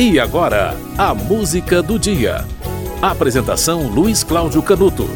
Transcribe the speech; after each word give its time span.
E 0.00 0.20
agora, 0.20 0.76
a 0.96 1.12
música 1.12 1.82
do 1.82 1.98
dia. 1.98 2.46
Apresentação 3.02 3.88
Luiz 3.88 4.22
Cláudio 4.22 4.62
Canuto. 4.62 5.10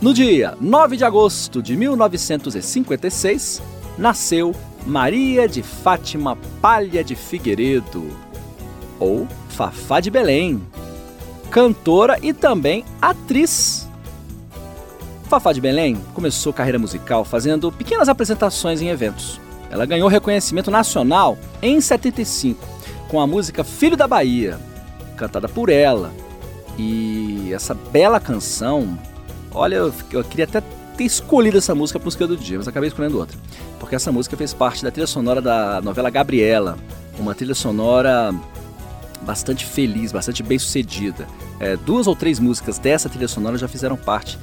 No 0.00 0.14
dia 0.14 0.56
9 0.60 0.96
de 0.96 1.04
agosto 1.04 1.60
de 1.60 1.76
1956, 1.76 3.60
nasceu 3.98 4.54
Maria 4.86 5.48
de 5.48 5.64
Fátima 5.64 6.38
Palha 6.62 7.02
de 7.02 7.16
Figueiredo, 7.16 8.06
ou 9.00 9.26
Fafá 9.48 9.98
de 9.98 10.08
Belém, 10.08 10.62
cantora 11.50 12.20
e 12.22 12.32
também 12.32 12.84
atriz. 13.02 13.88
Fafá 15.24 15.52
de 15.52 15.60
Belém 15.60 15.96
começou 16.14 16.52
carreira 16.52 16.78
musical 16.78 17.24
fazendo 17.24 17.72
pequenas 17.72 18.08
apresentações 18.08 18.80
em 18.80 18.90
eventos. 18.90 19.40
Ela 19.72 19.86
ganhou 19.86 20.08
reconhecimento 20.08 20.70
nacional 20.70 21.36
em 21.60 21.80
75 21.80 22.75
com 23.08 23.20
a 23.20 23.26
música 23.26 23.64
Filho 23.64 23.96
da 23.96 24.06
Bahia, 24.06 24.58
cantada 25.16 25.48
por 25.48 25.68
ela. 25.68 26.12
E 26.78 27.52
essa 27.52 27.74
bela 27.74 28.20
canção, 28.20 28.98
olha, 29.52 29.76
eu, 29.76 29.94
eu 30.12 30.24
queria 30.24 30.44
até 30.44 30.60
ter 30.96 31.04
escolhido 31.04 31.58
essa 31.58 31.74
música 31.74 31.98
para 31.98 32.04
música 32.06 32.26
do 32.26 32.36
dia, 32.36 32.58
mas 32.58 32.68
acabei 32.68 32.88
escolhendo 32.88 33.18
outra. 33.18 33.36
Porque 33.78 33.94
essa 33.94 34.12
música 34.12 34.36
fez 34.36 34.52
parte 34.52 34.82
da 34.82 34.90
trilha 34.90 35.06
sonora 35.06 35.40
da 35.40 35.80
novela 35.80 36.10
Gabriela, 36.10 36.78
uma 37.18 37.34
trilha 37.34 37.54
sonora 37.54 38.34
bastante 39.22 39.64
feliz, 39.64 40.12
bastante 40.12 40.42
bem 40.42 40.58
sucedida. 40.58 41.26
É, 41.58 41.76
duas 41.76 42.06
ou 42.06 42.14
três 42.14 42.38
músicas 42.38 42.78
dessa 42.78 43.08
trilha 43.08 43.28
sonora 43.28 43.56
já 43.56 43.66
fizeram 43.66 43.96
parte 43.96 44.38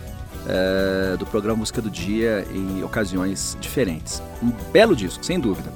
é, 0.47 1.15
do 1.17 1.25
programa 1.25 1.59
Música 1.59 1.81
do 1.81 1.89
Dia 1.89 2.45
em 2.53 2.83
ocasiões 2.83 3.57
diferentes. 3.61 4.21
Um 4.41 4.51
belo 4.71 4.95
disco, 4.95 5.23
sem 5.23 5.39
dúvida. 5.39 5.71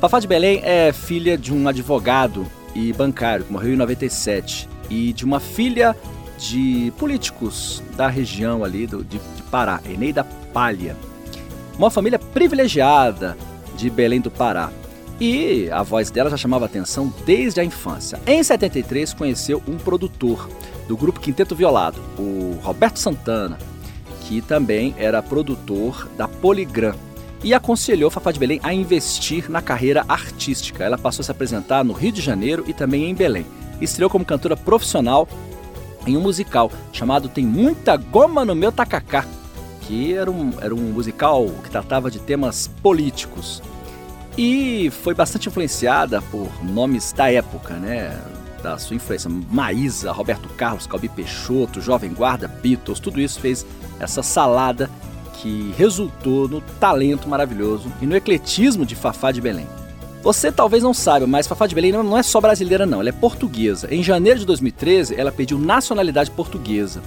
Fafá 0.00 0.18
de 0.18 0.26
Belém 0.26 0.62
é 0.64 0.94
filha 0.94 1.36
de 1.36 1.52
um 1.52 1.68
advogado 1.68 2.46
e 2.74 2.90
bancário 2.90 3.44
que 3.44 3.52
morreu 3.52 3.74
em 3.74 3.76
97 3.76 4.66
e 4.88 5.12
de 5.12 5.26
uma 5.26 5.38
filha 5.38 5.94
de 6.38 6.90
políticos 6.96 7.82
da 7.98 8.08
região 8.08 8.64
ali 8.64 8.86
do, 8.86 9.04
de, 9.04 9.18
de 9.18 9.42
Pará, 9.50 9.78
Eneida 9.84 10.24
Palha. 10.54 10.96
Uma 11.76 11.90
família 11.90 12.18
privilegiada 12.18 13.36
de 13.76 13.90
Belém 13.90 14.22
do 14.22 14.30
Pará. 14.30 14.70
E 15.20 15.68
a 15.70 15.82
voz 15.82 16.10
dela 16.10 16.30
já 16.30 16.36
chamava 16.38 16.64
atenção 16.64 17.12
desde 17.26 17.60
a 17.60 17.64
infância. 17.64 18.18
Em 18.26 18.42
73 18.42 19.12
conheceu 19.12 19.62
um 19.68 19.76
produtor 19.76 20.48
do 20.88 20.96
grupo 20.96 21.20
Quinteto 21.20 21.54
Violado, 21.54 22.00
o 22.18 22.58
Roberto 22.62 22.98
Santana, 22.98 23.58
que 24.22 24.40
também 24.40 24.94
era 24.96 25.22
produtor 25.22 26.08
da 26.16 26.26
Poligram, 26.26 26.94
e 27.42 27.54
aconselhou 27.54 28.10
Fafá 28.10 28.32
de 28.32 28.38
Belém 28.38 28.60
a 28.62 28.72
investir 28.72 29.50
na 29.50 29.62
carreira 29.62 30.04
artística. 30.08 30.84
Ela 30.84 30.98
passou 30.98 31.22
a 31.22 31.24
se 31.24 31.30
apresentar 31.30 31.84
no 31.84 31.92
Rio 31.92 32.12
de 32.12 32.20
Janeiro 32.20 32.64
e 32.66 32.72
também 32.72 33.08
em 33.08 33.14
Belém. 33.14 33.46
Estreou 33.80 34.10
como 34.10 34.24
cantora 34.24 34.56
profissional 34.56 35.26
em 36.06 36.16
um 36.16 36.20
musical 36.20 36.70
chamado 36.92 37.28
Tem 37.28 37.44
Muita 37.44 37.96
Goma 37.96 38.44
no 38.44 38.54
Meu 38.54 38.70
Tacacá, 38.70 39.24
que 39.82 40.12
era 40.12 40.30
um, 40.30 40.52
era 40.60 40.74
um 40.74 40.92
musical 40.92 41.48
que 41.62 41.70
tratava 41.70 42.10
de 42.10 42.18
temas 42.18 42.68
políticos. 42.82 43.62
E 44.36 44.90
foi 45.02 45.14
bastante 45.14 45.48
influenciada 45.48 46.22
por 46.22 46.48
nomes 46.62 47.12
da 47.12 47.30
época, 47.30 47.74
né? 47.74 48.18
Da 48.62 48.78
sua 48.78 48.96
influência. 48.96 49.30
Maísa, 49.50 50.12
Roberto 50.12 50.48
Carlos, 50.50 50.86
Calbi 50.86 51.08
Peixoto, 51.08 51.80
Jovem 51.80 52.12
Guarda, 52.12 52.46
Beatles, 52.46 53.00
tudo 53.00 53.20
isso 53.20 53.40
fez 53.40 53.66
essa 53.98 54.22
salada 54.22 54.88
que 55.40 55.74
resultou 55.76 56.46
no 56.46 56.60
talento 56.78 57.28
maravilhoso 57.28 57.90
e 58.00 58.06
no 58.06 58.16
ecletismo 58.16 58.84
de 58.84 58.94
Fafá 58.94 59.32
de 59.32 59.40
Belém. 59.40 59.66
Você 60.22 60.52
talvez 60.52 60.82
não 60.82 60.92
saiba, 60.92 61.26
mas 61.26 61.46
Fafá 61.46 61.66
de 61.66 61.74
Belém 61.74 61.92
não 61.92 62.16
é 62.16 62.22
só 62.22 62.40
brasileira 62.40 62.84
não, 62.84 63.00
ela 63.00 63.08
é 63.08 63.12
portuguesa. 63.12 63.88
Em 63.92 64.02
janeiro 64.02 64.38
de 64.38 64.44
2013, 64.44 65.18
ela 65.18 65.32
pediu 65.32 65.58
nacionalidade 65.58 66.30
portuguesa. 66.30 67.00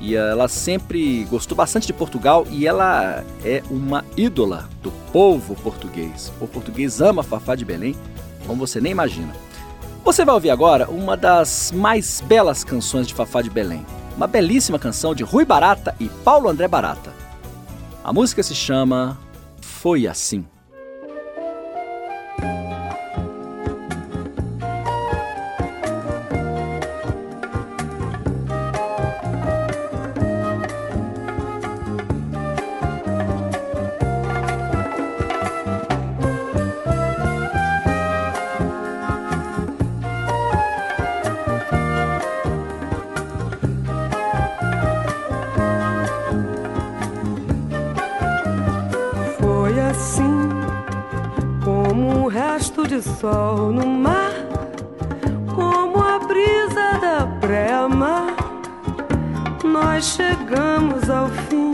E 0.00 0.14
ela 0.14 0.48
sempre 0.48 1.24
gostou 1.24 1.56
bastante 1.56 1.86
de 1.86 1.92
Portugal 1.92 2.46
e 2.50 2.66
ela 2.66 3.24
é 3.44 3.62
uma 3.70 4.04
ídola 4.16 4.68
do 4.82 4.90
povo 5.12 5.54
português. 5.56 6.32
O 6.40 6.46
português 6.46 7.00
ama 7.00 7.22
Fafá 7.22 7.54
de 7.54 7.64
Belém, 7.64 7.94
como 8.46 8.66
você 8.66 8.80
nem 8.80 8.92
imagina. 8.92 9.32
Você 10.02 10.24
vai 10.24 10.34
ouvir 10.34 10.50
agora 10.50 10.88
uma 10.90 11.16
das 11.16 11.72
mais 11.74 12.22
belas 12.26 12.64
canções 12.64 13.06
de 13.06 13.14
Fafá 13.14 13.40
de 13.40 13.48
Belém. 13.48 13.84
Uma 14.16 14.26
belíssima 14.26 14.78
canção 14.78 15.14
de 15.14 15.22
Rui 15.22 15.44
Barata 15.44 15.94
e 15.98 16.08
Paulo 16.08 16.48
André 16.48 16.68
Barata. 16.68 17.23
A 18.04 18.12
música 18.12 18.42
se 18.42 18.54
chama 18.54 19.18
Foi 19.62 20.06
Assim. 20.06 20.44
Como 52.04 52.24
um 52.24 52.26
resto 52.26 52.86
de 52.86 53.00
sol 53.00 53.72
no 53.72 53.86
mar, 53.86 54.30
como 55.54 56.02
a 56.02 56.18
brisa 56.18 56.98
da 57.00 57.26
pré-mar, 57.40 58.34
nós 59.64 60.04
chegamos 60.04 61.08
ao 61.08 61.28
fim. 61.28 61.72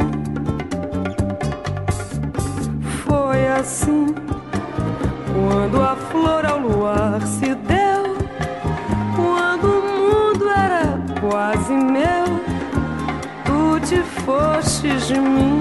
Foi 3.03 3.49
assim, 3.49 4.15
quando 5.35 5.83
a 5.83 5.97
flor 5.97 6.47
ao 6.47 6.59
luar 6.61 7.21
se 7.23 7.53
deu, 7.55 8.17
quando 9.17 9.65
o 9.65 9.83
mundo 9.83 10.49
era 10.49 11.01
quase 11.21 11.73
meu, 11.73 12.27
tu 13.45 13.81
te 13.85 14.01
fostes 14.23 15.09
de 15.09 15.19
mim. 15.19 15.60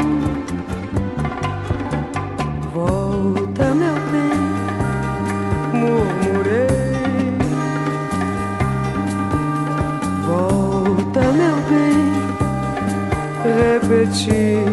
Repetir. 13.43 14.65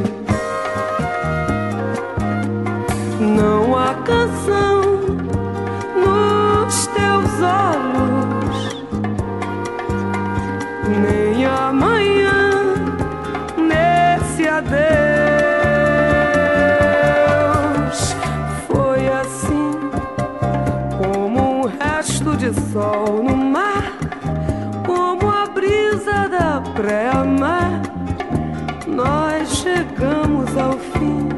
Não 3.20 3.76
há 3.76 3.94
canção 3.94 4.82
nos 5.96 6.86
teus 6.88 7.42
olhos, 7.42 8.84
nem 11.00 11.44
amanhã 11.46 12.74
nesse 13.56 14.48
adeus. 14.48 14.86
Foi 18.68 19.08
assim 19.08 19.70
como 20.98 21.60
um 21.60 21.66
resto 21.66 22.36
de 22.36 22.52
sol 22.72 23.22
no 23.24 23.36
mar, 23.36 23.92
da 26.86 26.92
pré-mar 26.92 27.82
nós 28.86 29.48
chegamos 29.48 30.56
ao 30.56 30.72
fim. 30.78 31.28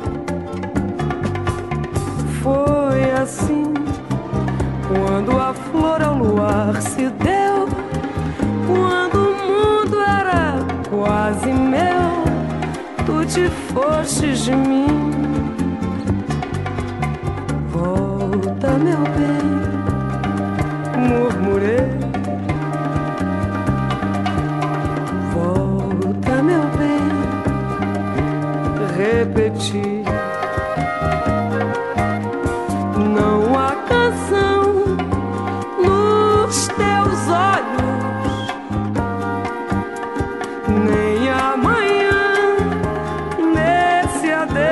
Foi 2.43 3.11
assim, 3.13 3.73
quando 4.87 5.39
a 5.41 5.55
flor 5.55 6.03
ao 6.03 6.15
luar 6.17 6.81
se 6.83 7.09
deu, 7.09 7.67
quando 8.67 9.17
o 9.17 9.35
mundo 9.49 10.01
era 10.01 10.59
quase 10.91 11.51
meu, 11.51 12.25
tu 13.07 13.25
te 13.25 13.49
fostes 13.73 14.45
de 14.45 14.55
mim. 14.55 14.87
Volta, 17.71 18.73
meu 18.73 19.01
bem, 19.17 19.58
Não 32.97 33.59
há 33.59 33.75
canção 33.89 34.63
nos 35.83 36.69
teus 36.69 37.29
olhos, 37.29 38.55
nem 40.69 41.29
amanhã 41.29 42.57
nesse 43.53 44.31
adeus. 44.31 44.69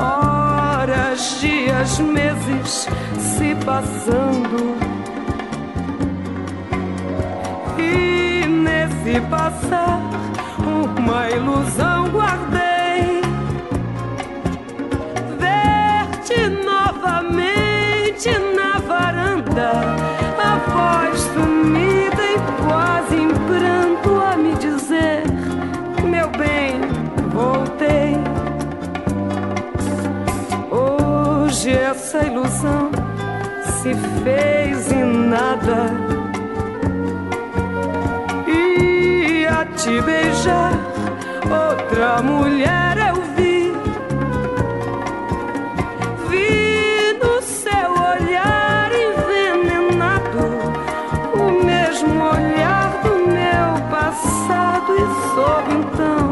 Horas 0.00 1.40
dias, 1.40 1.98
meses 1.98 2.88
se 3.18 3.54
passando. 3.66 4.78
E 7.78 8.46
nesse 8.46 9.20
passar, 9.28 10.00
uma 10.68 11.28
ilusão 11.30 12.08
guardei. 12.10 13.22
Ver-te 15.38 16.48
novamente 16.64 18.30
na 18.56 18.78
varanda, 18.78 19.70
a 20.38 20.56
voz 20.70 21.20
sumida 21.20 22.22
e 22.22 22.38
quase 22.62 23.16
em 23.16 23.28
pranto 23.28 24.20
a 24.20 24.36
me 24.36 24.54
dizer: 24.54 25.22
Meu 26.04 26.28
bem, 26.30 26.80
voltei. 27.30 28.16
Hoje 30.70 31.72
essa 31.72 32.18
ilusão 32.24 32.90
se 33.82 33.94
fez 34.22 34.92
em 34.92 35.04
nada. 35.04 36.17
Te 39.78 40.00
beijar, 40.00 40.72
outra 41.44 42.20
mulher 42.20 42.96
eu 42.98 43.14
vi. 43.36 43.72
Vi 46.28 47.16
no 47.22 47.40
seu 47.40 47.92
olhar 47.92 48.90
envenenado 48.90 50.46
o 51.32 51.64
mesmo 51.64 52.24
olhar 52.24 53.00
do 53.04 53.14
meu 53.28 53.68
passado, 53.88 54.94
e 54.96 55.06
soube 55.32 55.72
então 55.74 56.26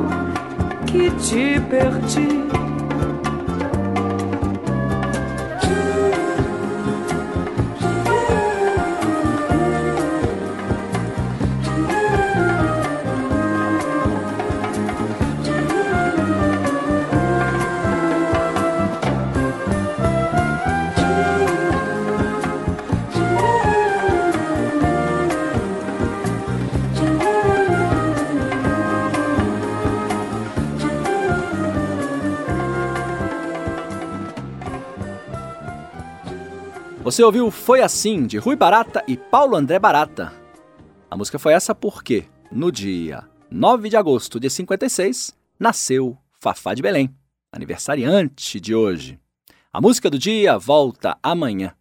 que 0.86 1.10
te 1.12 1.60
perdi. 1.70 2.46
Você 37.06 37.22
ouviu 37.22 37.52
Foi 37.52 37.82
Assim, 37.82 38.26
de 38.26 38.36
Rui 38.36 38.56
Barata 38.56 39.04
e 39.06 39.16
Paulo 39.16 39.54
André 39.54 39.78
Barata. 39.78 40.32
A 41.08 41.16
música 41.16 41.38
foi 41.38 41.52
essa 41.52 41.72
porque, 41.72 42.24
no 42.50 42.72
dia 42.72 43.22
9 43.48 43.88
de 43.88 43.96
agosto 43.96 44.40
de 44.40 44.50
56, 44.50 45.32
nasceu 45.56 46.18
Fafá 46.40 46.74
de 46.74 46.82
Belém, 46.82 47.14
aniversariante 47.52 48.58
de 48.58 48.74
hoje. 48.74 49.20
A 49.72 49.80
música 49.80 50.10
do 50.10 50.18
dia 50.18 50.58
volta 50.58 51.16
amanhã. 51.22 51.76